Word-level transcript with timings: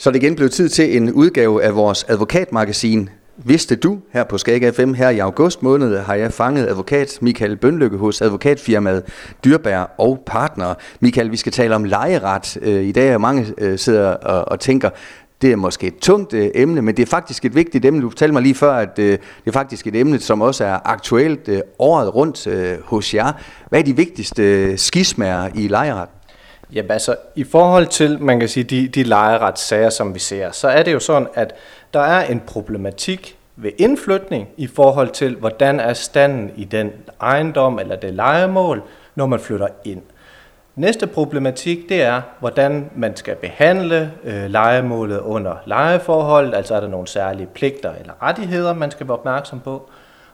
Så 0.00 0.10
er 0.10 0.12
det 0.12 0.22
igen 0.22 0.34
blevet 0.34 0.52
tid 0.52 0.68
til 0.68 0.96
en 0.96 1.12
udgave 1.12 1.62
af 1.62 1.74
vores 1.74 2.04
advokatmagasin. 2.08 3.08
Vidste 3.36 3.76
du, 3.76 3.98
her 4.12 4.24
på 4.24 4.38
Skag 4.38 4.74
FM, 4.74 4.92
her 4.92 5.08
i 5.08 5.18
august 5.18 5.62
måned, 5.62 5.98
har 5.98 6.14
jeg 6.14 6.32
fanget 6.32 6.66
advokat 6.66 7.18
Michael 7.20 7.56
Bønlykke 7.56 7.96
hos 7.96 8.22
advokatfirmaet 8.22 9.02
Dyrbær 9.44 9.94
og 9.98 10.22
Partner. 10.26 10.74
Michael, 11.00 11.30
vi 11.30 11.36
skal 11.36 11.52
tale 11.52 11.74
om 11.74 11.84
lejeret. 11.84 12.58
Øh, 12.62 12.84
I 12.84 12.92
dag 12.92 13.08
er 13.08 13.18
mange 13.18 13.46
øh, 13.58 13.78
sidder 13.78 14.08
og, 14.10 14.48
og 14.48 14.60
tænker, 14.60 14.90
det 15.42 15.52
er 15.52 15.56
måske 15.56 15.86
et 15.86 15.98
tungt 15.98 16.34
øh, 16.34 16.50
emne, 16.54 16.82
men 16.82 16.96
det 16.96 17.02
er 17.02 17.06
faktisk 17.06 17.44
et 17.44 17.54
vigtigt 17.54 17.84
emne. 17.84 18.02
Du 18.02 18.10
fortalte 18.10 18.32
mig 18.32 18.42
lige 18.42 18.54
før, 18.54 18.72
at 18.72 18.98
øh, 18.98 19.12
det 19.12 19.20
er 19.46 19.52
faktisk 19.52 19.86
et 19.86 19.96
emne, 19.96 20.18
som 20.18 20.40
også 20.42 20.64
er 20.64 20.78
aktuelt 20.84 21.48
øh, 21.48 21.60
året 21.78 22.14
rundt 22.14 22.46
øh, 22.46 22.78
hos 22.84 23.14
jer. 23.14 23.32
Hvad 23.68 23.80
er 23.80 23.84
de 23.84 23.96
vigtigste 23.96 24.78
skismaer 24.78 25.48
i 25.54 25.68
lejeret? 25.68 26.08
Jamen 26.72 26.90
altså, 26.90 27.16
i 27.34 27.44
forhold 27.44 27.86
til, 27.86 28.22
man 28.22 28.40
kan 28.40 28.48
sige, 28.48 28.64
de, 28.64 28.88
de 28.88 29.02
lejeretssager, 29.02 29.90
som 29.90 30.14
vi 30.14 30.18
ser, 30.18 30.50
så 30.50 30.68
er 30.68 30.82
det 30.82 30.92
jo 30.92 30.98
sådan, 30.98 31.28
at 31.34 31.54
der 31.94 32.00
er 32.00 32.26
en 32.26 32.40
problematik 32.40 33.36
ved 33.56 33.70
indflytning 33.78 34.48
i 34.56 34.66
forhold 34.66 35.08
til, 35.08 35.36
hvordan 35.36 35.80
er 35.80 35.92
standen 35.92 36.52
i 36.56 36.64
den 36.64 36.92
ejendom 37.20 37.78
eller 37.78 37.96
det 37.96 38.14
lejemål, 38.14 38.82
når 39.14 39.26
man 39.26 39.40
flytter 39.40 39.68
ind. 39.84 40.02
Næste 40.76 41.06
problematik, 41.06 41.88
det 41.88 42.02
er, 42.02 42.22
hvordan 42.40 42.90
man 42.96 43.16
skal 43.16 43.36
behandle 43.36 44.12
øh, 44.24 44.50
lejemålet 44.50 45.18
under 45.18 45.54
lejeforhold, 45.66 46.54
altså 46.54 46.74
er 46.74 46.80
der 46.80 46.88
nogle 46.88 47.08
særlige 47.08 47.46
pligter 47.46 47.92
eller 48.00 48.12
rettigheder, 48.22 48.74
man 48.74 48.90
skal 48.90 49.08
være 49.08 49.16
opmærksom 49.16 49.60
på. 49.60 49.90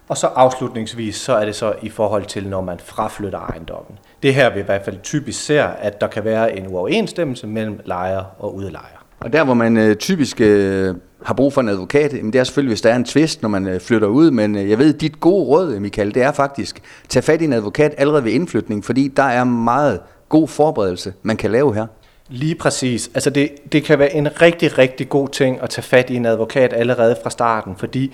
Og 0.09 0.17
så 0.17 0.27
afslutningsvis, 0.27 1.17
så 1.17 1.33
er 1.33 1.45
det 1.45 1.55
så 1.55 1.75
i 1.83 1.89
forhold 1.89 2.25
til, 2.25 2.49
når 2.49 2.61
man 2.61 2.79
fraflytter 2.85 3.39
ejendommen. 3.39 3.99
Det 4.23 4.35
her 4.35 4.55
vi 4.55 4.61
i 4.61 4.63
hvert 4.63 4.85
fald 4.85 4.99
typisk 5.03 5.45
ser, 5.45 5.65
at 5.65 6.01
der 6.01 6.07
kan 6.07 6.25
være 6.25 6.59
en 6.59 6.67
uoverensstemmelse 6.67 7.47
mellem 7.47 7.81
lejer 7.85 8.23
og 8.39 8.55
udlejer. 8.55 9.07
Og 9.21 9.33
der, 9.33 9.45
hvor 9.45 9.55
man 9.55 9.77
øh, 9.77 9.97
typisk 9.97 10.41
øh, 10.41 10.95
har 11.25 11.35
brug 11.35 11.53
for 11.53 11.61
en 11.61 11.69
advokat, 11.69 12.13
jamen 12.13 12.33
det 12.33 12.39
er 12.39 12.45
selvfølgelig, 12.45 12.71
hvis 12.71 12.81
der 12.81 12.91
er 12.91 12.97
en 12.97 13.05
tvist, 13.05 13.43
når 13.43 13.49
man 13.49 13.67
øh, 13.67 13.81
flytter 13.81 14.09
ud. 14.09 14.31
Men 14.31 14.57
øh, 14.57 14.71
jeg 14.71 14.79
ved, 14.79 14.93
dit 14.93 15.21
gode 15.21 15.45
råd, 15.45 15.81
Michael, 15.81 16.15
det 16.15 16.23
er 16.23 16.33
faktisk, 16.33 16.83
tage 17.09 17.23
fat 17.23 17.41
i 17.41 17.45
en 17.45 17.53
advokat 17.53 17.95
allerede 17.99 18.25
ved 18.25 18.33
indflytning, 18.33 18.85
fordi 18.85 19.09
der 19.09 19.23
er 19.23 19.45
meget 19.45 20.01
god 20.29 20.49
forberedelse, 20.49 21.13
man 21.23 21.37
kan 21.37 21.51
lave 21.51 21.75
her. 21.75 21.87
Lige 22.29 22.55
præcis. 22.55 23.11
Altså 23.15 23.31
det, 23.31 23.51
det 23.73 23.85
kan 23.85 23.99
være 23.99 24.15
en 24.15 24.43
rigtig, 24.43 24.79
rigtig 24.79 25.09
god 25.09 25.29
ting 25.29 25.63
at 25.63 25.71
tage 25.71 25.83
fat 25.83 26.11
i 26.11 26.15
en 26.15 26.27
advokat 26.27 26.73
allerede 26.73 27.17
fra 27.23 27.31
starten, 27.31 27.77
fordi 27.77 28.13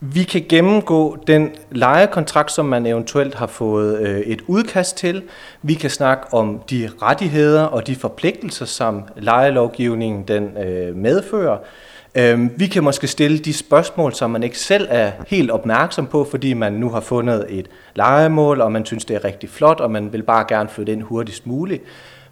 vi 0.00 0.22
kan 0.22 0.44
gennemgå 0.48 1.16
den 1.26 1.50
lejekontrakt, 1.70 2.52
som 2.52 2.66
man 2.66 2.86
eventuelt 2.86 3.34
har 3.34 3.46
fået 3.46 4.00
øh, 4.00 4.20
et 4.20 4.42
udkast 4.46 4.96
til. 4.96 5.22
Vi 5.62 5.74
kan 5.74 5.90
snakke 5.90 6.34
om 6.34 6.60
de 6.70 6.90
rettigheder 7.02 7.62
og 7.62 7.86
de 7.86 7.96
forpligtelser, 7.96 8.64
som 8.64 9.02
lejelovgivningen 9.16 10.22
den 10.28 10.56
øh, 10.56 10.96
medfører. 10.96 11.58
Øhm, 12.14 12.50
vi 12.56 12.66
kan 12.66 12.84
måske 12.84 13.06
stille 13.06 13.38
de 13.38 13.52
spørgsmål, 13.52 14.14
som 14.14 14.30
man 14.30 14.42
ikke 14.42 14.58
selv 14.58 14.86
er 14.90 15.10
helt 15.26 15.50
opmærksom 15.50 16.06
på, 16.06 16.26
fordi 16.30 16.54
man 16.54 16.72
nu 16.72 16.90
har 16.90 17.00
fundet 17.00 17.46
et 17.48 17.68
lejemål, 17.94 18.60
og 18.60 18.72
man 18.72 18.86
synes, 18.86 19.04
det 19.04 19.16
er 19.16 19.24
rigtig 19.24 19.50
flot, 19.50 19.80
og 19.80 19.90
man 19.90 20.12
vil 20.12 20.22
bare 20.22 20.44
gerne 20.48 20.68
flytte 20.68 20.92
ind 20.92 21.02
hurtigst 21.02 21.46
muligt. 21.46 21.82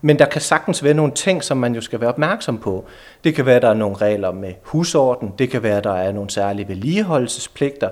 Men 0.06 0.19
der 0.19 0.24
kan 0.24 0.41
sagtens 0.41 0.84
være 0.84 0.94
nogle 0.94 1.12
ting, 1.12 1.44
som 1.44 1.56
man 1.56 1.74
jo 1.74 1.80
skal 1.80 2.00
være 2.00 2.08
opmærksom 2.08 2.58
på. 2.58 2.84
Det 3.24 3.34
kan 3.34 3.47
være, 3.47 3.56
at 3.56 3.62
der 3.62 3.69
er 3.69 3.74
nogle 3.74 3.97
regler 3.97 4.33
med 4.33 4.52
husorden, 4.62 5.33
det 5.38 5.50
kan 5.50 5.62
være, 5.62 5.77
at 5.77 5.84
der 5.84 5.94
er 5.94 6.12
nogle 6.12 6.30
særlige 6.30 6.69
vedligeholdelsespligter, 6.69 7.88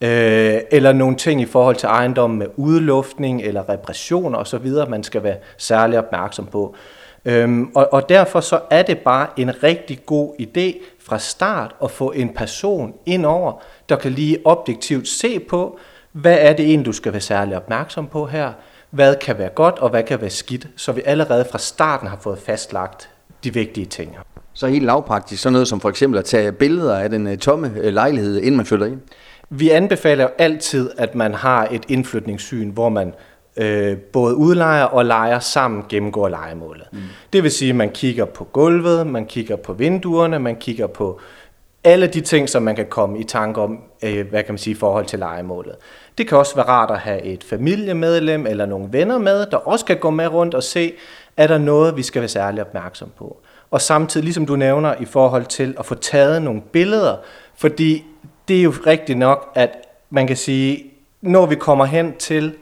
øh, 0.00 0.60
eller 0.70 0.92
nogle 0.92 1.16
ting 1.16 1.40
i 1.40 1.44
forhold 1.44 1.76
til 1.76 1.86
ejendommen 1.86 2.38
med 2.38 2.46
udluftning 2.56 3.42
eller 3.42 3.68
repression 3.68 4.34
osv., 4.34 4.70
man 4.88 5.02
skal 5.02 5.22
være 5.22 5.36
særlig 5.56 5.98
opmærksom 5.98 6.46
på. 6.46 6.74
Øhm, 7.24 7.70
og, 7.74 7.92
og 7.92 8.08
derfor 8.08 8.40
så 8.40 8.60
er 8.70 8.82
det 8.82 8.98
bare 8.98 9.26
en 9.36 9.62
rigtig 9.62 10.06
god 10.06 10.34
idé 10.40 10.84
fra 11.00 11.18
start 11.18 11.74
at 11.82 11.90
få 11.90 12.12
en 12.12 12.34
person 12.34 12.94
ind 13.06 13.26
over, 13.26 13.62
der 13.88 13.96
kan 13.96 14.12
lige 14.12 14.38
objektivt 14.44 15.08
se 15.08 15.40
på, 15.40 15.78
hvad 16.12 16.38
er 16.40 16.52
det 16.52 16.66
egentlig, 16.66 16.86
du 16.86 16.92
skal 16.92 17.12
være 17.12 17.20
særlig 17.20 17.56
opmærksom 17.56 18.06
på 18.06 18.26
her, 18.26 18.52
hvad 18.92 19.16
kan 19.16 19.38
være 19.38 19.48
godt 19.48 19.78
og 19.78 19.90
hvad 19.90 20.02
kan 20.02 20.20
være 20.20 20.30
skidt, 20.30 20.68
så 20.76 20.92
vi 20.92 21.02
allerede 21.04 21.44
fra 21.50 21.58
starten 21.58 22.08
har 22.08 22.18
fået 22.20 22.38
fastlagt 22.38 23.10
de 23.44 23.54
vigtige 23.54 23.86
ting. 23.86 24.16
Så 24.52 24.66
helt 24.66 24.84
lavpraktisk, 24.84 25.42
sådan 25.42 25.52
noget 25.52 25.68
som 25.68 25.80
for 25.80 25.88
eksempel 25.88 26.18
at 26.18 26.24
tage 26.24 26.52
billeder 26.52 26.98
af 26.98 27.10
den 27.10 27.26
øh, 27.26 27.38
tomme 27.38 27.72
øh, 27.76 27.92
lejlighed, 27.94 28.36
inden 28.38 28.56
man 28.56 28.66
flytter 28.66 28.86
ind? 28.86 29.00
Vi 29.50 29.70
anbefaler 29.70 30.24
jo 30.24 30.30
altid, 30.38 30.90
at 30.98 31.14
man 31.14 31.34
har 31.34 31.68
et 31.70 31.82
indflytningssyn, 31.88 32.70
hvor 32.70 32.88
man 32.88 33.14
øh, 33.56 33.96
både 33.96 34.34
udlejer 34.34 34.84
og 34.84 35.04
lejer 35.04 35.38
sammen 35.38 35.84
gennemgår 35.88 36.28
lejemålet. 36.28 36.86
Mm. 36.92 36.98
Det 37.32 37.42
vil 37.42 37.50
sige, 37.50 37.70
at 37.70 37.76
man 37.76 37.90
kigger 37.90 38.24
på 38.24 38.44
gulvet, 38.44 39.06
man 39.06 39.26
kigger 39.26 39.56
på 39.56 39.72
vinduerne, 39.72 40.38
man 40.38 40.56
kigger 40.56 40.86
på 40.86 41.20
alle 41.84 42.06
de 42.06 42.20
ting, 42.20 42.48
som 42.48 42.62
man 42.62 42.76
kan 42.76 42.86
komme 42.86 43.18
i 43.18 43.24
tanke 43.24 43.60
om, 43.60 43.80
øh, 44.02 44.28
hvad 44.30 44.42
kan 44.42 44.52
man 44.52 44.58
sige, 44.58 44.74
i 44.74 44.78
forhold 44.78 45.06
til 45.06 45.18
lejemålet. 45.18 45.76
Det 46.18 46.28
kan 46.28 46.38
også 46.38 46.54
være 46.54 46.68
rart 46.68 46.90
at 46.90 46.98
have 46.98 47.22
et 47.22 47.44
familiemedlem 47.44 48.46
eller 48.46 48.66
nogle 48.66 48.88
venner 48.90 49.18
med, 49.18 49.46
der 49.46 49.56
også 49.56 49.84
kan 49.84 49.96
gå 49.96 50.10
med 50.10 50.28
rundt 50.28 50.54
og 50.54 50.62
se, 50.62 50.92
er 51.36 51.46
der 51.46 51.58
noget, 51.58 51.96
vi 51.96 52.02
skal 52.02 52.22
være 52.22 52.28
særlig 52.28 52.60
opmærksom 52.60 53.10
på. 53.18 53.36
Og 53.70 53.80
samtidig, 53.80 54.24
ligesom 54.24 54.46
du 54.46 54.56
nævner, 54.56 54.94
i 55.00 55.04
forhold 55.04 55.44
til 55.46 55.74
at 55.78 55.86
få 55.86 55.94
taget 55.94 56.42
nogle 56.42 56.60
billeder, 56.60 57.16
fordi 57.56 58.04
det 58.48 58.58
er 58.58 58.62
jo 58.62 58.74
rigtigt 58.86 59.18
nok, 59.18 59.52
at 59.54 59.70
man 60.10 60.26
kan 60.26 60.36
sige, 60.36 60.84
når 61.20 61.46
vi 61.46 61.54
kommer 61.54 61.84
hen 61.84 62.16
til 62.16 62.54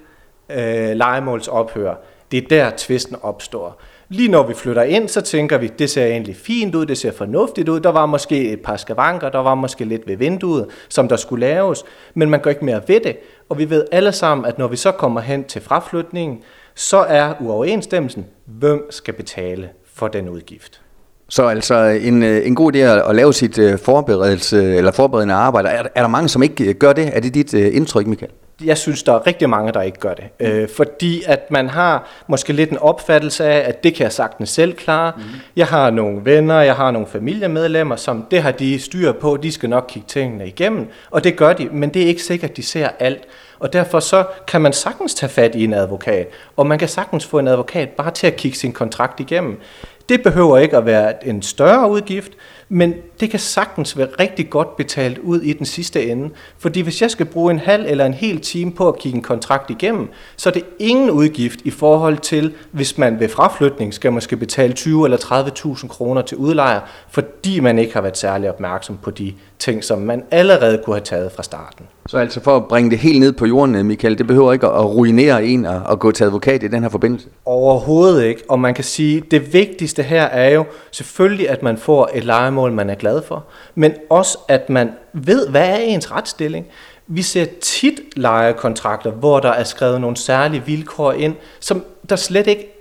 øh, 0.48 0.90
legemålsophør, 0.90 1.94
det 2.30 2.44
er 2.44 2.48
der 2.48 2.70
tvisten 2.76 3.16
opstår. 3.22 3.80
Lige 4.12 4.28
når 4.28 4.46
vi 4.46 4.54
flytter 4.54 4.82
ind, 4.82 5.08
så 5.08 5.20
tænker 5.20 5.58
vi, 5.58 5.70
det 5.78 5.90
ser 5.90 6.06
egentlig 6.06 6.36
fint 6.36 6.74
ud, 6.74 6.86
det 6.86 6.98
ser 6.98 7.12
fornuftigt 7.12 7.68
ud. 7.68 7.80
Der 7.80 7.90
var 7.90 8.06
måske 8.06 8.50
et 8.50 8.60
par 8.60 8.76
skavanker, 8.76 9.28
der 9.28 9.38
var 9.38 9.54
måske 9.54 9.84
lidt 9.84 10.06
ved 10.06 10.16
vinduet, 10.16 10.66
som 10.88 11.08
der 11.08 11.16
skulle 11.16 11.46
laves, 11.46 11.84
men 12.14 12.30
man 12.30 12.40
går 12.40 12.50
ikke 12.50 12.64
mere 12.64 12.80
ved 12.86 13.00
det. 13.00 13.16
Og 13.48 13.58
vi 13.58 13.70
ved 13.70 13.84
alle 13.92 14.12
sammen, 14.12 14.44
at 14.46 14.58
når 14.58 14.68
vi 14.68 14.76
så 14.76 14.92
kommer 14.92 15.20
hen 15.20 15.44
til 15.44 15.62
fraflytningen, 15.62 16.38
så 16.74 16.96
er 16.96 17.34
uoverensstemmelsen, 17.40 18.26
hvem 18.46 18.86
skal 18.90 19.14
betale 19.14 19.68
for 19.94 20.08
den 20.08 20.28
udgift. 20.28 20.80
Så 21.28 21.46
altså 21.46 21.74
en, 21.74 22.22
øh, 22.22 22.46
en 22.46 22.54
god 22.54 22.74
idé 22.74 22.78
at 22.78 23.16
lave 23.16 23.34
sit 23.34 23.58
øh, 23.58 23.78
forberedelse 23.78 24.76
eller 24.76 24.92
forberedende 24.92 25.34
arbejde. 25.34 25.68
Er, 25.68 25.82
er 25.94 26.00
der 26.00 26.08
mange, 26.08 26.28
som 26.28 26.42
ikke 26.42 26.64
øh, 26.64 26.74
gør 26.74 26.92
det? 26.92 27.16
Er 27.16 27.20
det 27.20 27.34
dit 27.34 27.52
indtryk, 27.52 28.06
Michael? 28.06 28.32
Jeg 28.64 28.78
synes, 28.78 29.02
der 29.02 29.12
er 29.12 29.26
rigtig 29.26 29.50
mange, 29.50 29.72
der 29.72 29.82
ikke 29.82 29.98
gør 29.98 30.14
det. 30.14 30.24
Mm. 30.40 30.46
Øh, 30.46 30.68
fordi 30.68 31.22
at 31.26 31.50
man 31.50 31.68
har 31.68 32.08
måske 32.26 32.52
lidt 32.52 32.70
en 32.70 32.78
opfattelse 32.78 33.44
af, 33.44 33.68
at 33.68 33.84
det 33.84 33.94
kan 33.94 34.04
jeg 34.04 34.12
sagtens 34.12 34.50
selv 34.50 34.72
klare. 34.72 35.12
Mm. 35.16 35.22
Jeg 35.56 35.66
har 35.66 35.90
nogle 35.90 36.24
venner, 36.24 36.60
jeg 36.60 36.74
har 36.74 36.90
nogle 36.90 37.08
familiemedlemmer, 37.08 37.96
som 37.96 38.26
det 38.30 38.42
har 38.42 38.50
de 38.50 38.80
styr 38.80 39.12
på, 39.12 39.36
de 39.36 39.52
skal 39.52 39.70
nok 39.70 39.84
kigge 39.88 40.08
tingene 40.08 40.46
igennem, 40.46 40.88
og 41.10 41.24
det 41.24 41.36
gør 41.36 41.52
de, 41.52 41.68
men 41.72 41.94
det 41.94 42.02
er 42.02 42.06
ikke 42.06 42.22
sikkert, 42.22 42.50
at 42.50 42.56
de 42.56 42.62
ser 42.62 42.88
alt. 42.98 43.22
Og 43.58 43.72
derfor 43.72 44.00
så 44.00 44.24
kan 44.46 44.60
man 44.60 44.72
sagtens 44.72 45.14
tage 45.14 45.30
fat 45.30 45.54
i 45.54 45.64
en 45.64 45.74
advokat, 45.74 46.28
og 46.56 46.66
man 46.66 46.78
kan 46.78 46.88
sagtens 46.88 47.26
få 47.26 47.38
en 47.38 47.48
advokat 47.48 47.88
bare 47.88 48.10
til 48.10 48.26
at 48.26 48.36
kigge 48.36 48.58
sin 48.58 48.72
kontrakt 48.72 49.20
igennem. 49.20 49.60
Det 50.08 50.22
behøver 50.22 50.58
ikke 50.58 50.76
at 50.76 50.86
være 50.86 51.26
en 51.26 51.42
større 51.42 51.90
udgift, 51.90 52.32
men 52.72 52.94
det 53.20 53.30
kan 53.30 53.40
sagtens 53.40 53.98
være 53.98 54.08
rigtig 54.20 54.50
godt 54.50 54.76
betalt 54.76 55.18
ud 55.18 55.40
i 55.40 55.52
den 55.52 55.66
sidste 55.66 56.06
ende. 56.06 56.30
Fordi 56.58 56.80
hvis 56.80 57.02
jeg 57.02 57.10
skal 57.10 57.26
bruge 57.26 57.50
en 57.50 57.58
halv 57.58 57.84
eller 57.88 58.06
en 58.06 58.14
hel 58.14 58.40
time 58.40 58.72
på 58.72 58.88
at 58.88 58.98
kigge 58.98 59.16
en 59.16 59.22
kontrakt 59.22 59.70
igennem, 59.70 60.08
så 60.36 60.48
er 60.48 60.52
det 60.52 60.64
ingen 60.78 61.10
udgift 61.10 61.60
i 61.64 61.70
forhold 61.70 62.18
til, 62.18 62.52
hvis 62.70 62.98
man 62.98 63.20
ved 63.20 63.28
fraflytning 63.28 63.94
skal 63.94 64.12
måske 64.12 64.36
betale 64.36 64.72
20 64.72 65.04
eller 65.04 65.16
30.000 65.16 65.88
kroner 65.88 66.22
til 66.22 66.36
udlejer, 66.36 66.80
fordi 67.10 67.60
man 67.60 67.78
ikke 67.78 67.94
har 67.94 68.00
været 68.00 68.18
særlig 68.18 68.50
opmærksom 68.50 68.98
på 69.02 69.10
de 69.10 69.34
ting, 69.58 69.84
som 69.84 69.98
man 69.98 70.24
allerede 70.30 70.82
kunne 70.84 70.96
have 70.96 71.04
taget 71.04 71.32
fra 71.32 71.42
starten. 71.42 71.86
Så 72.08 72.18
altså 72.18 72.40
for 72.40 72.56
at 72.56 72.64
bringe 72.64 72.90
det 72.90 72.98
helt 72.98 73.20
ned 73.20 73.32
på 73.32 73.46
jorden, 73.46 73.86
Michael, 73.86 74.18
det 74.18 74.26
behøver 74.26 74.52
ikke 74.52 74.66
at 74.66 74.84
ruinere 74.84 75.44
en 75.44 75.64
og, 75.66 75.98
gå 75.98 76.12
til 76.12 76.24
advokat 76.24 76.62
i 76.62 76.68
den 76.68 76.82
her 76.82 76.90
forbindelse? 76.90 77.28
Overhovedet 77.44 78.24
ikke, 78.24 78.42
og 78.48 78.60
man 78.60 78.74
kan 78.74 78.84
sige, 78.84 79.22
det 79.30 79.52
vigtigste 79.52 80.02
her 80.02 80.22
er 80.22 80.50
jo 80.50 80.64
selvfølgelig, 80.90 81.50
at 81.50 81.62
man 81.62 81.76
får 81.76 82.10
et 82.14 82.24
legemål, 82.60 82.72
man 82.72 82.90
er 82.90 82.94
glad 82.94 83.22
for, 83.22 83.44
men 83.74 83.92
også 84.10 84.38
at 84.48 84.70
man 84.70 84.90
ved, 85.12 85.48
hvad 85.48 85.68
er 85.68 85.76
ens 85.76 86.10
retsstilling. 86.10 86.66
Vi 87.06 87.22
ser 87.22 87.46
tit 87.60 88.00
lejekontrakter, 88.16 89.10
hvor 89.10 89.40
der 89.40 89.50
er 89.50 89.64
skrevet 89.64 90.00
nogle 90.00 90.16
særlige 90.16 90.62
vilkår 90.66 91.12
ind, 91.12 91.34
som 91.60 91.84
der 92.08 92.16
slet 92.16 92.46
ikke 92.46 92.76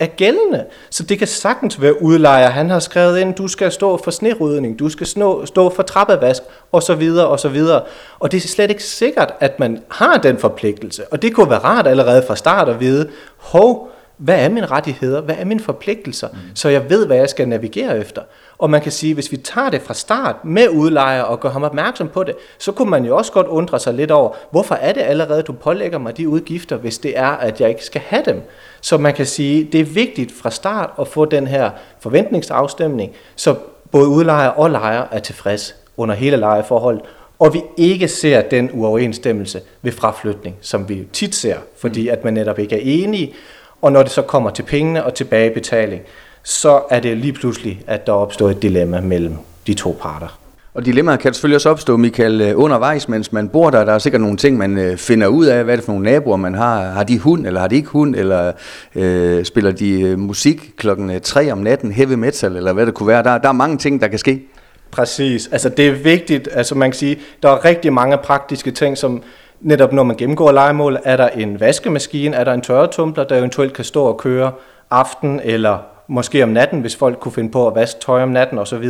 er 0.00 0.06
gældende. 0.06 0.64
Så 0.90 1.02
det 1.02 1.18
kan 1.18 1.26
sagtens 1.26 1.80
være 1.80 2.02
udlejer. 2.02 2.48
Han 2.48 2.70
har 2.70 2.78
skrevet 2.78 3.18
ind, 3.18 3.34
du 3.34 3.48
skal 3.48 3.72
stå 3.72 3.96
for 3.96 4.10
snerydning, 4.10 4.78
du 4.78 4.88
skal 4.88 5.06
stå, 5.06 5.46
stå 5.46 5.70
for 5.70 5.82
trappevask, 5.82 6.42
og 6.72 6.82
så 6.82 6.94
videre, 6.94 7.26
og 7.26 7.40
så 7.40 7.48
videre. 7.48 7.82
Og 8.18 8.32
det 8.32 8.44
er 8.44 8.48
slet 8.48 8.70
ikke 8.70 8.84
sikkert, 8.84 9.34
at 9.40 9.60
man 9.60 9.82
har 9.88 10.16
den 10.18 10.38
forpligtelse. 10.38 11.02
Og 11.10 11.22
det 11.22 11.34
kunne 11.34 11.50
være 11.50 11.58
rart 11.58 11.86
allerede 11.86 12.24
fra 12.26 12.36
start 12.36 12.68
at 12.68 12.80
vide, 12.80 13.10
hov, 13.36 13.90
hvad 14.16 14.44
er 14.44 14.48
mine 14.48 14.66
rettigheder, 14.66 15.20
hvad 15.20 15.34
er 15.38 15.44
mine 15.44 15.60
forpligtelser, 15.60 16.28
mm. 16.28 16.38
så 16.54 16.68
jeg 16.68 16.90
ved, 16.90 17.06
hvad 17.06 17.16
jeg 17.16 17.28
skal 17.28 17.48
navigere 17.48 17.98
efter. 17.98 18.22
Og 18.58 18.70
man 18.70 18.80
kan 18.80 18.92
sige, 18.92 19.14
hvis 19.14 19.32
vi 19.32 19.36
tager 19.36 19.70
det 19.70 19.82
fra 19.82 19.94
start 19.94 20.44
med 20.44 20.68
udlejer 20.68 21.22
og 21.22 21.40
gør 21.40 21.50
ham 21.50 21.62
opmærksom 21.62 22.08
på 22.08 22.24
det, 22.24 22.34
så 22.58 22.72
kunne 22.72 22.90
man 22.90 23.04
jo 23.04 23.16
også 23.16 23.32
godt 23.32 23.46
undre 23.46 23.80
sig 23.80 23.94
lidt 23.94 24.10
over, 24.10 24.30
hvorfor 24.50 24.74
er 24.74 24.92
det 24.92 25.00
allerede, 25.00 25.42
du 25.42 25.52
pålægger 25.52 25.98
mig 25.98 26.16
de 26.16 26.28
udgifter, 26.28 26.76
hvis 26.76 26.98
det 26.98 27.18
er, 27.18 27.28
at 27.28 27.60
jeg 27.60 27.68
ikke 27.68 27.84
skal 27.84 28.00
have 28.06 28.22
dem. 28.26 28.42
Så 28.80 28.98
man 28.98 29.14
kan 29.14 29.26
sige, 29.26 29.64
det 29.72 29.80
er 29.80 29.84
vigtigt 29.84 30.32
fra 30.42 30.50
start 30.50 30.90
at 31.00 31.08
få 31.08 31.24
den 31.24 31.46
her 31.46 31.70
forventningsafstemning, 32.00 33.12
så 33.36 33.54
både 33.90 34.08
udlejer 34.08 34.48
og 34.48 34.70
lejer 34.70 35.04
er 35.10 35.18
tilfreds 35.18 35.74
under 35.96 36.14
hele 36.14 36.36
lejeforholdet, 36.36 37.02
og 37.38 37.54
vi 37.54 37.62
ikke 37.76 38.08
ser 38.08 38.40
den 38.40 38.70
uoverensstemmelse 38.72 39.60
ved 39.82 39.92
fraflytning, 39.92 40.56
som 40.60 40.88
vi 40.88 41.06
tit 41.12 41.34
ser, 41.34 41.56
fordi 41.76 42.08
at 42.08 42.24
man 42.24 42.34
netop 42.34 42.58
ikke 42.58 42.76
er 42.76 42.80
enige, 42.82 43.34
og 43.82 43.92
når 43.92 44.02
det 44.02 44.12
så 44.12 44.22
kommer 44.22 44.50
til 44.50 44.62
pengene 44.62 45.04
og 45.04 45.14
tilbagebetaling, 45.14 46.02
så 46.44 46.82
er 46.90 47.00
det 47.00 47.16
lige 47.16 47.32
pludselig, 47.32 47.82
at 47.86 48.06
der 48.06 48.12
opstår 48.12 48.50
et 48.50 48.62
dilemma 48.62 49.00
mellem 49.00 49.34
de 49.66 49.74
to 49.74 49.98
parter. 50.02 50.38
Og 50.74 50.84
dilemmaer 50.84 51.16
kan 51.16 51.34
selvfølgelig 51.34 51.56
også 51.56 51.70
opstå, 51.70 51.96
Michael, 51.96 52.40
øh, 52.40 52.52
undervejs, 52.56 53.08
mens 53.08 53.32
man 53.32 53.48
bor 53.48 53.70
der. 53.70 53.84
Der 53.84 53.92
er 53.92 53.98
sikkert 53.98 54.20
nogle 54.20 54.36
ting, 54.36 54.58
man 54.58 54.78
øh, 54.78 54.96
finder 54.96 55.26
ud 55.26 55.46
af. 55.46 55.64
Hvad 55.64 55.74
er 55.74 55.76
det 55.76 55.84
for 55.84 55.92
nogle 55.92 56.04
naboer, 56.04 56.36
man 56.36 56.54
har? 56.54 56.82
Har 56.82 57.04
de 57.04 57.18
hund, 57.18 57.46
eller 57.46 57.60
har 57.60 57.68
de 57.68 57.76
ikke 57.76 57.88
hund? 57.88 58.16
Eller 58.16 58.52
øh, 58.94 59.44
spiller 59.44 59.70
de 59.70 60.00
øh, 60.00 60.18
musik 60.18 60.72
klokken 60.76 61.20
3 61.20 61.52
om 61.52 61.58
natten, 61.58 61.92
heavy 61.92 62.12
metal, 62.12 62.56
eller 62.56 62.72
hvad 62.72 62.86
det 62.86 62.94
kunne 62.94 63.06
være? 63.06 63.22
Der, 63.22 63.38
der 63.38 63.48
er 63.48 63.52
mange 63.52 63.76
ting, 63.78 64.00
der 64.00 64.08
kan 64.08 64.18
ske. 64.18 64.42
Præcis. 64.90 65.48
Altså 65.52 65.68
det 65.68 65.88
er 65.88 65.92
vigtigt, 65.92 66.48
altså 66.52 66.74
man 66.74 66.90
kan 66.90 66.98
sige, 66.98 67.18
der 67.42 67.48
er 67.48 67.64
rigtig 67.64 67.92
mange 67.92 68.18
praktiske 68.18 68.70
ting, 68.70 68.98
som 68.98 69.22
netop 69.60 69.92
når 69.92 70.02
man 70.02 70.16
gennemgår 70.16 70.52
legemål, 70.52 70.98
er 71.04 71.16
der 71.16 71.28
en 71.28 71.60
vaskemaskine, 71.60 72.36
er 72.36 72.44
der 72.44 72.52
en 72.52 72.60
tørretumbler, 72.60 73.24
der 73.24 73.38
eventuelt 73.38 73.72
kan 73.72 73.84
stå 73.84 74.04
og 74.04 74.18
køre 74.18 74.52
aften 74.90 75.40
eller 75.44 75.93
måske 76.08 76.42
om 76.42 76.48
natten, 76.48 76.80
hvis 76.80 76.96
folk 76.96 77.18
kunne 77.20 77.32
finde 77.32 77.50
på 77.50 77.66
at 77.66 77.74
vaske 77.74 78.00
tøj 78.00 78.22
om 78.22 78.28
natten 78.28 78.58
osv. 78.58 78.84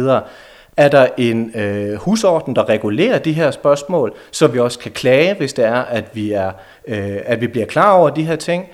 Er 0.77 0.89
der 0.89 1.07
en 1.19 1.53
øh, 1.55 1.95
husorden, 1.95 2.57
der 2.57 2.69
regulerer 2.69 3.19
de 3.19 3.33
her 3.33 3.51
spørgsmål, 3.51 4.15
så 4.31 4.47
vi 4.47 4.59
også 4.59 4.79
kan 4.79 4.93
klage, 4.93 5.35
hvis 5.35 5.53
det 5.53 5.65
er, 5.65 5.83
at 5.83 6.05
vi, 6.13 6.33
er, 6.33 6.53
øh, 6.89 7.17
at 7.25 7.41
vi 7.41 7.47
bliver 7.47 7.67
klar 7.67 7.93
over 7.93 8.11
de 8.11 8.23
her 8.23 8.37
ting? 8.37 8.67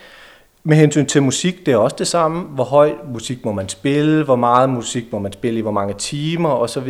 Med 0.64 0.76
hensyn 0.76 1.06
til 1.06 1.22
musik, 1.22 1.66
det 1.66 1.72
er 1.72 1.76
også 1.76 1.96
det 1.98 2.06
samme. 2.06 2.40
Hvor 2.40 2.64
høj 2.64 2.92
musik 3.12 3.44
må 3.44 3.52
man 3.52 3.68
spille? 3.68 4.24
Hvor 4.24 4.36
meget 4.36 4.70
musik 4.70 5.12
må 5.12 5.18
man 5.18 5.32
spille 5.32 5.58
i 5.58 5.62
hvor 5.62 5.70
mange 5.70 5.94
timer 5.94 6.50
osv.? 6.50 6.88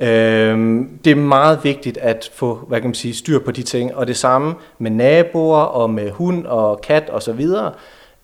Øh, 0.00 0.84
det 1.04 1.10
er 1.10 1.14
meget 1.14 1.64
vigtigt 1.64 1.96
at 1.96 2.30
få 2.34 2.64
hvad 2.68 2.80
kan 2.80 2.88
man 2.88 2.94
sige, 2.94 3.14
styr 3.14 3.38
på 3.38 3.50
de 3.50 3.62
ting. 3.62 3.94
Og 3.96 4.06
det 4.06 4.16
samme 4.16 4.54
med 4.78 4.90
naboer 4.90 5.62
og 5.62 5.90
med 5.90 6.10
hund 6.10 6.46
og 6.46 6.80
kat 6.80 7.10
osv. 7.12 7.46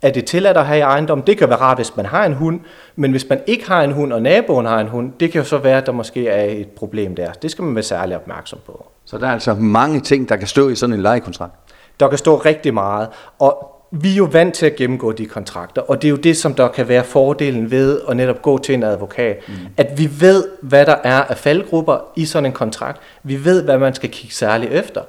Er 0.03 0.11
det 0.11 0.25
tilladt 0.25 0.57
at 0.57 0.67
have 0.67 0.79
i 0.79 0.81
ejendom? 0.81 1.23
Det 1.23 1.39
kan 1.39 1.49
være 1.49 1.59
rart, 1.59 1.79
hvis 1.79 1.97
man 1.97 2.07
har 2.07 2.25
en 2.25 2.33
hund, 2.33 2.61
men 2.97 3.11
hvis 3.11 3.29
man 3.29 3.41
ikke 3.47 3.69
har 3.69 3.83
en 3.83 3.93
hund, 3.93 4.13
og 4.13 4.23
naboen 4.23 4.67
har 4.67 4.81
en 4.81 4.89
hund, 4.89 5.13
det 5.21 5.33
kan 5.33 5.41
jo 5.41 5.45
så 5.45 5.59
være, 5.59 5.79
at 5.79 5.87
der 5.87 5.93
måske 5.93 6.29
er 6.29 6.45
et 6.45 6.69
problem 6.69 7.17
der. 7.17 7.33
Det 7.33 7.51
skal 7.51 7.65
man 7.65 7.75
være 7.75 7.83
særlig 7.83 8.17
opmærksom 8.17 8.59
på. 8.67 8.87
Så 9.05 9.19
der 9.19 9.27
er 9.27 9.33
altså 9.33 9.55
mange 9.55 10.01
ting, 10.01 10.29
der 10.29 10.37
kan 10.37 10.47
stå 10.47 10.69
i 10.69 10.75
sådan 10.75 10.95
en 10.95 11.03
lejekontrakt? 11.03 11.53
Der 12.01 12.09
kan 12.09 12.19
stå 12.19 12.37
rigtig 12.37 12.75
meget, 12.75 13.09
og 13.39 13.77
vi 13.93 14.13
er 14.13 14.17
jo 14.17 14.29
vant 14.33 14.55
til 14.55 14.67
at 14.67 14.77
gennemgå 14.77 15.13
de 15.13 15.27
kontrakter, 15.27 15.83
og 15.83 16.03
det 16.03 16.09
er 16.09 16.11
jo 16.11 16.17
det, 16.17 16.37
som 16.37 16.55
der 16.55 16.69
kan 16.69 16.89
være 16.89 17.05
fordelen 17.05 17.71
ved 17.71 18.01
at 18.09 18.17
netop 18.17 18.43
gå 18.43 18.59
til 18.59 18.75
en 18.75 18.83
advokat. 18.83 19.39
Mm. 19.49 19.55
At 19.77 19.99
vi 19.99 20.11
ved, 20.21 20.45
hvad 20.63 20.87
der 20.87 20.97
er 21.05 21.23
af 21.23 21.39
faldgrupper 21.39 21.99
i 22.17 22.25
sådan 22.25 22.47
en 22.47 22.53
kontrakt. 22.53 23.01
Vi 23.23 23.45
ved, 23.45 23.63
hvad 23.63 23.79
man 23.79 23.95
skal 23.95 24.11
kigge 24.11 24.35
særligt 24.35 24.73
efter. 24.73 25.01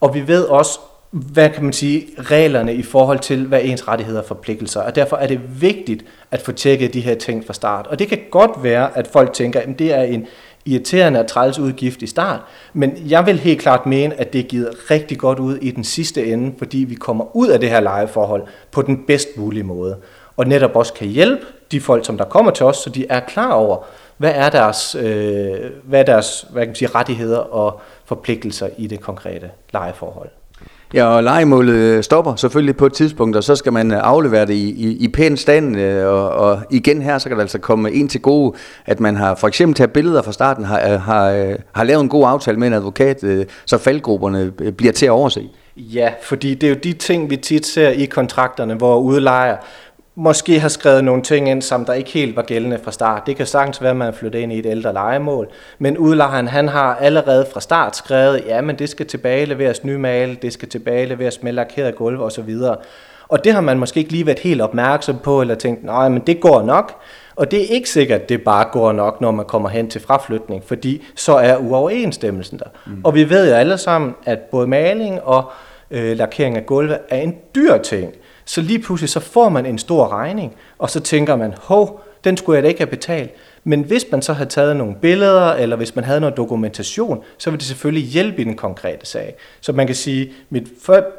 Og 0.00 0.14
vi 0.14 0.28
ved 0.28 0.44
også, 0.44 0.80
hvad 1.16 1.50
kan 1.50 1.64
man 1.64 1.72
sige, 1.72 2.06
reglerne 2.18 2.74
i 2.74 2.82
forhold 2.82 3.18
til, 3.18 3.46
hvad 3.46 3.60
ens 3.62 3.88
rettigheder 3.88 4.20
og 4.20 4.26
forpligtelser. 4.26 4.80
Og 4.80 4.94
derfor 4.94 5.16
er 5.16 5.26
det 5.26 5.60
vigtigt 5.60 6.04
at 6.30 6.42
få 6.42 6.52
tjekket 6.52 6.94
de 6.94 7.00
her 7.00 7.14
ting 7.14 7.46
fra 7.46 7.52
start. 7.52 7.86
Og 7.86 7.98
det 7.98 8.08
kan 8.08 8.18
godt 8.30 8.50
være, 8.62 8.98
at 8.98 9.06
folk 9.06 9.32
tænker, 9.32 9.60
at 9.60 9.78
det 9.78 9.94
er 9.94 10.02
en 10.02 10.26
irriterende 10.64 11.20
og 11.20 11.26
træls 11.26 11.58
udgift 11.58 12.02
i 12.02 12.06
start, 12.06 12.40
men 12.72 12.92
jeg 13.08 13.26
vil 13.26 13.38
helt 13.38 13.60
klart 13.60 13.86
mene, 13.86 14.20
at 14.20 14.32
det 14.32 14.38
er 14.38 14.42
givet 14.42 14.90
rigtig 14.90 15.18
godt 15.18 15.38
ud 15.38 15.56
i 15.56 15.70
den 15.70 15.84
sidste 15.84 16.26
ende, 16.26 16.54
fordi 16.58 16.78
vi 16.78 16.94
kommer 16.94 17.36
ud 17.36 17.48
af 17.48 17.60
det 17.60 17.70
her 17.70 17.80
lejeforhold 17.80 18.42
på 18.70 18.82
den 18.82 19.04
bedst 19.06 19.28
mulige 19.36 19.64
måde. 19.64 19.96
Og 20.36 20.46
netop 20.46 20.76
også 20.76 20.92
kan 20.92 21.08
hjælpe 21.08 21.42
de 21.72 21.80
folk, 21.80 22.06
som 22.06 22.18
der 22.18 22.24
kommer 22.24 22.50
til 22.50 22.66
os, 22.66 22.76
så 22.76 22.90
de 22.90 23.06
er 23.08 23.20
klar 23.20 23.52
over, 23.52 23.84
hvad 24.16 24.32
er 24.34 24.50
deres, 24.50 24.94
øh, 24.94 25.56
hvad 25.84 26.00
er 26.00 26.04
deres 26.04 26.46
hvad 26.50 26.62
kan 26.62 26.68
man 26.68 26.74
sige, 26.74 26.88
rettigheder 26.94 27.38
og 27.38 27.80
forpligtelser 28.04 28.68
i 28.78 28.86
det 28.86 29.00
konkrete 29.00 29.50
lejeforhold. 29.72 30.28
Ja, 30.94 31.04
og 31.06 31.22
legemålet 31.22 31.74
øh, 31.74 32.02
stopper 32.02 32.36
selvfølgelig 32.36 32.76
på 32.76 32.86
et 32.86 32.92
tidspunkt, 32.92 33.36
og 33.36 33.44
så 33.44 33.56
skal 33.56 33.72
man 33.72 33.92
øh, 33.92 33.98
aflevere 34.02 34.46
det 34.46 34.54
i, 34.54 34.70
i, 34.70 34.96
i 35.04 35.08
pæn 35.08 35.36
stand, 35.36 35.78
øh, 35.80 36.06
og, 36.06 36.30
og 36.30 36.62
igen 36.70 37.02
her, 37.02 37.18
så 37.18 37.28
kan 37.28 37.36
det 37.36 37.42
altså 37.42 37.58
komme 37.58 37.92
en 37.92 38.08
til 38.08 38.20
gode, 38.20 38.56
at 38.86 39.00
man 39.00 39.16
har 39.16 39.34
for 39.34 39.48
eksempel 39.48 39.74
taget 39.74 39.92
billeder 39.92 40.22
fra 40.22 40.32
starten, 40.32 40.64
har, 40.64 40.96
har, 40.96 41.56
har 41.72 41.84
lavet 41.84 42.02
en 42.02 42.08
god 42.08 42.24
aftale 42.26 42.58
med 42.58 42.66
en 42.66 42.74
advokat, 42.74 43.24
så 43.66 43.78
faldgrupperne 43.78 44.50
bliver 44.50 44.92
til 44.92 45.06
at 45.06 45.10
overse. 45.10 45.48
Ja, 45.76 46.10
fordi 46.22 46.54
det 46.54 46.66
er 46.66 46.70
jo 46.70 46.76
de 46.84 46.92
ting, 46.92 47.30
vi 47.30 47.36
tit 47.36 47.66
ser 47.66 47.88
i 47.88 48.04
kontrakterne, 48.04 48.74
hvor 48.74 48.98
udlejer 48.98 49.56
måske 50.18 50.60
har 50.60 50.68
skrevet 50.68 51.04
nogle 51.04 51.22
ting 51.22 51.50
ind, 51.50 51.62
som 51.62 51.84
der 51.84 51.92
ikke 51.92 52.10
helt 52.10 52.36
var 52.36 52.42
gældende 52.42 52.78
fra 52.84 52.92
start. 52.92 53.22
Det 53.26 53.36
kan 53.36 53.46
sagtens 53.46 53.82
være, 53.82 53.90
at 53.90 53.96
man 53.96 54.08
er 54.08 54.12
flyttet 54.12 54.38
ind 54.38 54.52
i 54.52 54.58
et 54.58 54.66
ældre 54.66 54.92
legemål, 54.92 55.48
men 55.78 55.98
udlejeren 55.98 56.48
han 56.48 56.68
har 56.68 56.94
allerede 56.94 57.46
fra 57.52 57.60
start 57.60 57.96
skrevet, 57.96 58.42
ja, 58.46 58.60
men 58.60 58.78
det 58.78 58.88
skal 58.88 59.06
tilbageleveres 59.06 59.84
nymale, 59.84 60.34
det 60.42 60.52
skal 60.52 60.68
tilbageleveres 60.68 61.42
med 61.42 61.52
lakeret 61.52 61.96
gulv 61.96 62.20
osv. 62.20 62.56
Og 63.28 63.44
det 63.44 63.52
har 63.52 63.60
man 63.60 63.78
måske 63.78 64.00
ikke 64.00 64.12
lige 64.12 64.26
været 64.26 64.38
helt 64.38 64.60
opmærksom 64.60 65.18
på, 65.18 65.40
eller 65.40 65.54
tænkt, 65.54 65.84
nej, 65.84 66.08
men 66.08 66.22
det 66.26 66.40
går 66.40 66.62
nok. 66.62 67.00
Og 67.36 67.50
det 67.50 67.60
er 67.60 67.74
ikke 67.74 67.90
sikkert, 67.90 68.20
at 68.20 68.28
det 68.28 68.42
bare 68.42 68.68
går 68.72 68.92
nok, 68.92 69.20
når 69.20 69.30
man 69.30 69.44
kommer 69.44 69.68
hen 69.68 69.90
til 69.90 70.00
fraflytning, 70.00 70.64
fordi 70.64 71.04
så 71.14 71.32
er 71.32 71.56
uoverensstemmelsen 71.56 72.58
der. 72.58 72.64
Mm. 72.86 73.00
Og 73.04 73.14
vi 73.14 73.30
ved 73.30 73.48
jo 73.48 73.54
alle 73.54 73.78
sammen, 73.78 74.14
at 74.24 74.38
både 74.38 74.66
maling 74.66 75.22
og 75.22 75.52
øh, 75.90 76.16
lakering 76.16 76.56
af 76.56 76.66
gulve 76.66 76.98
er 77.08 77.16
en 77.16 77.34
dyr 77.54 77.78
ting. 77.78 78.12
Så 78.46 78.60
lige 78.60 78.78
pludselig 78.78 79.10
så 79.10 79.20
får 79.20 79.48
man 79.48 79.66
en 79.66 79.78
stor 79.78 80.08
regning, 80.08 80.54
og 80.78 80.90
så 80.90 81.00
tænker 81.00 81.36
man, 81.36 81.54
hov, 81.62 82.00
den 82.24 82.36
skulle 82.36 82.56
jeg 82.56 82.62
da 82.62 82.68
ikke 82.68 82.80
have 82.80 82.90
betalt. 82.90 83.30
Men 83.64 83.80
hvis 83.80 84.06
man 84.12 84.22
så 84.22 84.32
havde 84.32 84.48
taget 84.48 84.76
nogle 84.76 84.94
billeder, 85.02 85.52
eller 85.52 85.76
hvis 85.76 85.94
man 85.94 86.04
havde 86.04 86.20
noget 86.20 86.36
dokumentation, 86.36 87.22
så 87.38 87.50
ville 87.50 87.58
det 87.58 87.66
selvfølgelig 87.66 88.08
hjælpe 88.08 88.40
i 88.40 88.44
den 88.44 88.56
konkrete 88.56 89.06
sag. 89.06 89.34
Så 89.60 89.72
man 89.72 89.86
kan 89.86 89.96
sige, 89.96 90.32
mit 90.50 90.68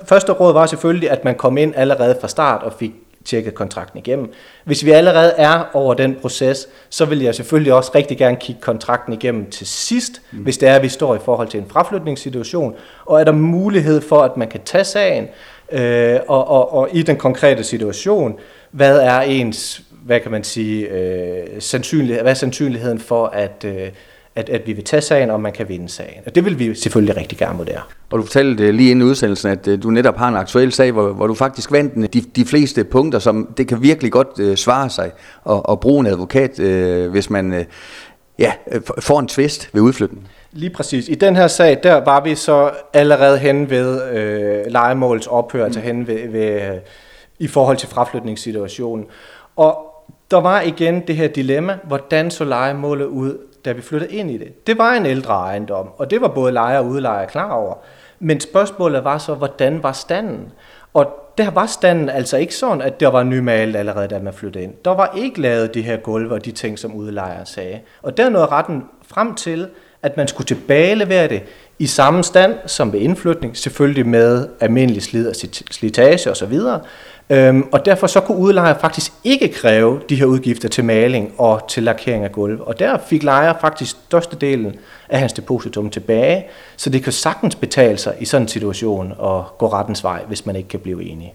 første 0.05 0.31
råd 0.31 0.53
var 0.53 0.65
selvfølgelig, 0.65 1.11
at 1.11 1.25
man 1.25 1.35
kom 1.35 1.57
ind 1.57 1.73
allerede 1.75 2.17
fra 2.21 2.27
start 2.27 2.63
og 2.63 2.73
fik 2.79 2.91
tjekket 3.25 3.55
kontrakten 3.55 3.99
igennem. 3.99 4.31
Hvis 4.63 4.85
vi 4.85 4.91
allerede 4.91 5.33
er 5.37 5.63
over 5.73 5.93
den 5.93 6.15
proces, 6.21 6.67
så 6.89 7.05
vil 7.05 7.21
jeg 7.21 7.35
selvfølgelig 7.35 7.73
også 7.73 7.91
rigtig 7.95 8.17
gerne 8.17 8.37
kigge 8.39 8.61
kontrakten 8.61 9.13
igennem 9.13 9.49
til 9.49 9.67
sidst, 9.67 10.21
mm. 10.31 10.39
hvis 10.39 10.57
det 10.57 10.69
er, 10.69 10.75
at 10.75 10.83
vi 10.83 10.89
står 10.89 11.15
i 11.15 11.19
forhold 11.25 11.47
til 11.47 11.59
en 11.59 11.65
fraflytningssituation, 11.69 12.75
og 13.05 13.19
er 13.19 13.23
der 13.23 13.31
mulighed 13.31 14.01
for, 14.01 14.21
at 14.21 14.37
man 14.37 14.47
kan 14.47 14.59
tage 14.65 14.83
sagen, 14.83 15.27
øh, 15.71 16.19
og, 16.27 16.47
og, 16.47 16.73
og 16.73 16.89
i 16.93 17.01
den 17.01 17.15
konkrete 17.15 17.63
situation, 17.63 18.35
hvad 18.71 18.99
er 18.99 19.19
ens, 19.21 19.81
hvad 20.05 20.19
kan 20.19 20.31
man 20.31 20.43
sige, 20.43 20.87
øh, 20.87 21.47
sandsynlighed, 21.59 22.21
hvad 22.21 22.31
er 22.31 22.35
sandsynligheden 22.35 22.99
for, 22.99 23.25
at, 23.25 23.65
øh, 23.67 23.89
at, 24.35 24.49
at 24.49 24.67
vi 24.67 24.73
vil 24.73 24.83
tage 24.83 25.01
sagen, 25.01 25.29
og 25.29 25.41
man 25.41 25.53
kan 25.53 25.69
vinde 25.69 25.89
sagen. 25.89 26.21
Og 26.25 26.35
det 26.35 26.45
vil 26.45 26.59
vi 26.59 26.75
selvfølgelig 26.75 27.17
rigtig 27.17 27.37
gerne 27.37 27.57
vurdere. 27.57 27.81
Og 28.09 28.17
du 28.17 28.23
fortalte 28.23 28.63
øh, 28.63 28.73
lige 28.73 28.91
inden 28.91 29.09
udsendelsen, 29.09 29.51
at 29.51 29.67
øh, 29.67 29.83
du 29.83 29.89
netop 29.89 30.17
har 30.17 30.27
en 30.27 30.35
aktuel 30.35 30.71
sag, 30.71 30.91
hvor, 30.91 31.13
hvor 31.13 31.27
du 31.27 31.33
faktisk 31.33 31.71
vandt 31.71 32.13
de, 32.13 32.21
de 32.21 32.45
fleste 32.45 32.83
punkter, 32.83 33.19
som 33.19 33.53
det 33.57 33.67
kan 33.67 33.81
virkelig 33.81 34.11
godt 34.11 34.39
øh, 34.39 34.57
svare 34.57 34.89
sig 34.89 35.11
at, 35.49 35.61
at 35.69 35.79
bruge 35.79 35.99
en 35.99 36.07
advokat, 36.07 36.59
øh, 36.59 37.11
hvis 37.11 37.29
man 37.29 37.53
øh, 37.53 37.65
ja, 38.39 38.53
øh, 38.71 38.81
får 38.99 39.19
en 39.19 39.27
tvist 39.27 39.69
ved 39.73 39.81
udflytning. 39.81 40.27
Lige 40.57 40.69
præcis. 40.69 41.09
I 41.09 41.15
den 41.15 41.35
her 41.35 41.47
sag, 41.47 41.79
der 41.83 42.03
var 42.03 42.21
vi 42.21 42.35
så 42.35 42.71
allerede 42.93 43.37
hen 43.37 43.69
ved 43.69 44.11
øh, 44.11 44.65
legemålets 44.67 45.27
ophør, 45.27 45.59
mm. 45.59 45.65
altså 45.65 45.79
hen 45.79 46.07
ved, 46.07 46.29
ved, 46.29 46.61
øh, 46.61 46.77
i 47.39 47.47
forhold 47.47 47.77
til 47.77 47.89
fraflytningssituationen. 47.89 49.05
Og 49.55 49.85
der 50.31 50.37
var 50.37 50.61
igen 50.61 50.99
det 51.07 51.15
her 51.15 51.27
dilemma, 51.27 51.77
hvordan 51.83 52.31
så 52.31 52.43
legemålet 52.43 53.05
ud, 53.05 53.37
da 53.65 53.71
vi 53.71 53.81
flyttede 53.81 54.13
ind 54.13 54.31
i 54.31 54.37
det. 54.37 54.67
Det 54.67 54.77
var 54.77 54.93
en 54.93 55.05
ældre 55.05 55.33
ejendom, 55.33 55.89
og 55.97 56.11
det 56.11 56.21
var 56.21 56.27
både 56.27 56.51
lejer 56.51 56.79
og 56.79 56.85
udlejer 56.85 57.25
klar 57.25 57.51
over. 57.51 57.75
Men 58.19 58.39
spørgsmålet 58.39 59.03
var 59.03 59.17
så, 59.17 59.33
hvordan 59.33 59.83
var 59.83 59.91
standen? 59.91 60.51
Og 60.93 61.05
der 61.37 61.51
var 61.51 61.65
standen 61.65 62.09
altså 62.09 62.37
ikke 62.37 62.55
sådan, 62.55 62.81
at 62.81 62.99
der 62.99 63.07
var 63.07 63.23
nymalet 63.23 63.75
allerede, 63.75 64.07
da 64.07 64.19
man 64.19 64.33
flyttede 64.33 64.63
ind. 64.63 64.73
Der 64.85 64.91
var 64.95 65.13
ikke 65.17 65.41
lavet 65.41 65.73
de 65.73 65.81
her 65.81 65.97
gulve 65.97 66.33
og 66.33 66.45
de 66.45 66.51
ting, 66.51 66.79
som 66.79 66.95
udlejer 66.95 67.43
sagde. 67.43 67.79
Og 68.01 68.17
der 68.17 68.29
nåede 68.29 68.47
retten 68.47 68.83
frem 69.07 69.35
til, 69.35 69.67
at 70.03 70.17
man 70.17 70.27
skulle 70.27 70.47
tilbagelevere 70.47 71.27
det 71.27 71.43
i 71.79 71.87
samme 71.87 72.23
stand 72.23 72.55
som 72.65 72.93
ved 72.93 72.99
indflytning, 72.99 73.57
selvfølgelig 73.57 74.07
med 74.07 74.47
almindelig 74.59 75.03
slid 75.03 75.27
og 75.27 75.35
slitage 75.71 76.31
osv. 76.31 76.59
Øhm, 77.29 77.63
og 77.71 77.85
derfor 77.85 78.07
så 78.07 78.19
kunne 78.19 78.37
udlejer 78.37 78.73
faktisk 78.73 79.11
ikke 79.23 79.47
kræve 79.47 80.01
de 80.09 80.15
her 80.15 80.25
udgifter 80.25 80.69
til 80.69 80.85
maling 80.85 81.33
og 81.37 81.61
til 81.69 81.83
lakering 81.83 82.23
af 82.23 82.31
gulv. 82.31 82.61
Og 82.61 82.79
der 82.79 82.97
fik 83.07 83.23
lejer 83.23 83.53
faktisk 83.61 83.91
størstedelen 83.91 84.75
af 85.09 85.19
hans 85.19 85.33
depositum 85.33 85.89
tilbage, 85.89 86.45
så 86.77 86.89
det 86.89 87.03
kan 87.03 87.13
sagtens 87.13 87.55
betale 87.55 87.97
sig 87.97 88.15
i 88.19 88.25
sådan 88.25 88.41
en 88.41 88.47
situation 88.47 89.11
at 89.11 89.57
gå 89.57 89.67
rettens 89.67 90.03
vej, 90.03 90.23
hvis 90.27 90.45
man 90.45 90.55
ikke 90.55 90.69
kan 90.69 90.79
blive 90.79 91.03
enige. 91.03 91.33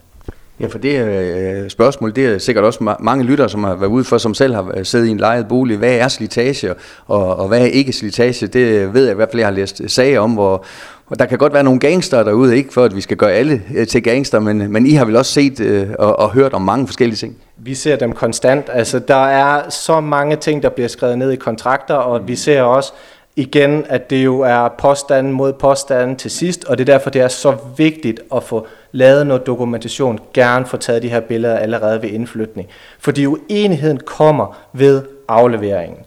Ja, 0.61 0.67
for 0.67 0.79
det 0.79 1.01
øh, 1.01 1.71
spørgsmål, 1.71 2.17
det 2.17 2.27
er 2.27 2.39
sikkert 2.39 2.65
også 2.65 2.79
ma- 2.81 3.03
mange 3.05 3.25
lyttere, 3.25 3.49
som 3.49 3.65
har 3.65 3.75
været 3.75 3.91
ude 3.91 4.05
for, 4.05 4.19
som 4.19 4.35
selv 4.35 4.55
har 4.55 4.73
øh, 4.77 4.85
siddet 4.85 5.07
i 5.07 5.11
en 5.11 5.19
lejet 5.19 5.49
bolig. 5.49 5.77
Hvad 5.77 5.95
er 5.95 6.09
slitage, 6.09 6.75
og, 7.07 7.37
og 7.37 7.49
hvad 7.49 7.61
er 7.61 7.65
ikke 7.65 7.93
slitage? 7.93 8.47
Det 8.47 8.95
ved 8.95 9.05
jeg 9.05 9.13
i 9.13 9.15
hvert 9.15 9.29
fald, 9.31 9.41
jeg 9.41 9.47
har 9.47 9.55
læst 9.55 9.83
sager 9.87 10.21
om, 10.21 10.33
hvor, 10.33 10.65
hvor 11.07 11.17
der 11.17 11.27
kan 11.27 11.39
godt 11.39 11.53
være 11.53 11.63
nogle 11.63 11.81
gangster 11.81 12.23
derude, 12.23 12.57
ikke 12.57 12.73
for 12.73 12.85
at 12.85 12.97
vi 12.97 13.01
skal 13.01 13.17
gøre 13.17 13.33
alle 13.33 13.63
øh, 13.75 13.87
til 13.87 14.03
gangster, 14.03 14.41
men, 14.41 14.73
men 14.73 14.87
I 14.87 14.93
har 14.93 15.05
vel 15.05 15.17
også 15.17 15.33
set 15.33 15.61
øh, 15.61 15.89
og, 15.99 16.19
og 16.19 16.31
hørt 16.31 16.53
om 16.53 16.63
mange 16.63 16.87
forskellige 16.87 17.17
ting? 17.17 17.37
Vi 17.57 17.75
ser 17.75 17.97
dem 17.97 18.13
konstant. 18.13 18.67
Altså, 18.73 18.99
der 18.99 19.27
er 19.27 19.71
så 19.71 20.01
mange 20.01 20.37
ting, 20.37 20.63
der 20.63 20.69
bliver 20.69 20.89
skrevet 20.89 21.19
ned 21.19 21.31
i 21.31 21.37
kontrakter, 21.37 21.95
og 21.95 22.29
vi 22.29 22.37
ser 22.37 22.63
også, 22.63 22.93
igen, 23.37 23.85
at 23.89 24.11
det 24.11 24.25
jo 24.25 24.41
er 24.41 24.69
påstanden 24.79 25.33
mod 25.33 25.53
påstanden 25.53 26.17
til 26.17 26.31
sidst, 26.31 26.65
og 26.65 26.79
det 26.79 26.89
er 26.89 26.93
derfor, 26.93 27.11
det 27.11 27.23
er 27.23 27.29
så 27.29 27.57
vigtigt 27.77 28.21
at 28.35 28.43
få 28.43 28.67
lavet 28.93 29.27
noget 29.27 29.47
dokumentation, 29.47 30.19
gerne 30.35 30.67
få 30.67 30.77
taget 30.77 31.03
de 31.03 31.09
her 31.09 31.21
billeder 31.21 31.57
allerede 31.57 32.03
ved 32.03 32.09
indflytning. 32.09 32.69
Fordi 32.99 33.27
uenigheden 33.27 34.01
kommer 34.07 34.59
ved 34.73 35.03
afleveringen. 35.29 35.99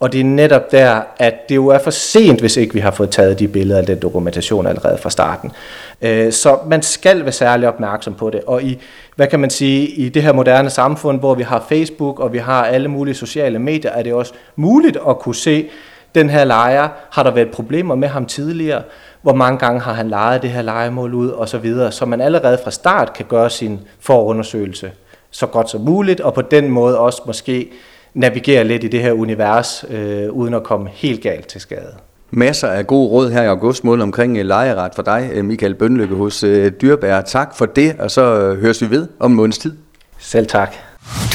Og 0.00 0.12
det 0.12 0.20
er 0.20 0.24
netop 0.24 0.72
der, 0.72 1.00
at 1.18 1.48
det 1.48 1.54
jo 1.54 1.66
er 1.66 1.78
for 1.78 1.90
sent, 1.90 2.40
hvis 2.40 2.56
ikke 2.56 2.74
vi 2.74 2.80
har 2.80 2.90
fået 2.90 3.10
taget 3.10 3.38
de 3.38 3.48
billeder 3.48 3.80
af 3.80 3.86
den 3.86 3.98
dokumentation 3.98 4.66
allerede 4.66 4.98
fra 4.98 5.10
starten. 5.10 5.52
Øh, 6.02 6.32
så 6.32 6.58
man 6.66 6.82
skal 6.82 7.22
være 7.22 7.32
særlig 7.32 7.68
opmærksom 7.68 8.14
på 8.14 8.30
det. 8.30 8.40
Og 8.46 8.62
i, 8.62 8.78
hvad 9.16 9.26
kan 9.26 9.40
man 9.40 9.50
sige, 9.50 9.88
i 9.88 10.08
det 10.08 10.22
her 10.22 10.32
moderne 10.32 10.70
samfund, 10.70 11.18
hvor 11.18 11.34
vi 11.34 11.42
har 11.42 11.64
Facebook 11.68 12.20
og 12.20 12.32
vi 12.32 12.38
har 12.38 12.64
alle 12.64 12.88
mulige 12.88 13.14
sociale 13.14 13.58
medier, 13.58 13.90
er 13.90 14.02
det 14.02 14.14
også 14.14 14.32
muligt 14.56 14.98
at 15.08 15.18
kunne 15.18 15.34
se, 15.34 15.68
den 16.14 16.30
her 16.30 16.44
lejer, 16.44 16.88
har 17.10 17.22
der 17.22 17.30
været 17.30 17.50
problemer 17.50 17.94
med 17.94 18.08
ham 18.08 18.26
tidligere, 18.26 18.82
hvor 19.22 19.34
mange 19.34 19.58
gange 19.58 19.80
har 19.80 19.92
han 19.92 20.08
lejet 20.08 20.42
det 20.42 20.50
her 20.50 20.62
lejemål 20.62 21.14
ud 21.14 21.28
og 21.28 21.48
så 21.48 21.58
videre, 21.58 21.92
så 21.92 22.06
man 22.06 22.20
allerede 22.20 22.58
fra 22.64 22.70
start 22.70 23.12
kan 23.12 23.26
gøre 23.28 23.50
sin 23.50 23.80
forundersøgelse 24.00 24.92
så 25.34 25.46
godt 25.46 25.70
som 25.70 25.80
muligt, 25.80 26.20
og 26.20 26.34
på 26.34 26.42
den 26.42 26.70
måde 26.70 26.98
også 26.98 27.22
måske 27.26 27.70
navigere 28.14 28.64
lidt 28.64 28.84
i 28.84 28.88
det 28.88 29.00
her 29.00 29.12
univers, 29.12 29.84
øh, 29.90 30.30
uden 30.30 30.54
at 30.54 30.62
komme 30.62 30.88
helt 30.92 31.22
galt 31.22 31.46
til 31.46 31.60
skade. 31.60 31.94
Masser 32.30 32.68
af 32.68 32.86
gode 32.86 33.08
råd 33.08 33.30
her 33.30 33.42
i 33.42 33.46
august 33.46 33.84
måned 33.84 34.02
omkring 34.02 34.38
øh, 34.38 34.44
lejeret 34.44 34.94
for 34.94 35.02
dig, 35.02 35.30
øh, 35.32 35.44
Michael 35.44 35.74
Bønlykke 35.74 36.14
hos 36.14 36.42
øh, 36.44 36.72
Dyrbær. 36.82 37.20
Tak 37.20 37.56
for 37.56 37.66
det, 37.66 37.96
og 37.98 38.10
så 38.10 38.54
høres 38.60 38.82
vi 38.82 38.90
ved 38.90 39.08
om 39.18 39.30
en 39.30 39.36
måneds 39.36 39.58
tid. 39.58 39.72
Selv 40.18 40.46
tak. 40.46 40.74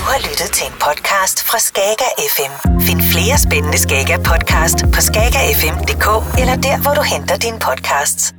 Har 0.09 0.29
lyttet 0.29 0.49
til 0.57 0.67
en 0.67 0.73
podcast 0.73 1.37
fra 1.49 1.59
Skager 1.59 2.11
FM. 2.35 2.53
Find 2.87 3.01
flere 3.01 3.37
spændende 3.37 3.77
Skager 3.77 4.17
podcast 4.17 4.77
på 4.93 4.99
skagerfm.dk 5.01 6.07
eller 6.41 6.55
der, 6.67 6.81
hvor 6.83 6.93
du 6.93 7.01
henter 7.01 7.37
dine 7.37 7.59
podcasts. 7.59 8.33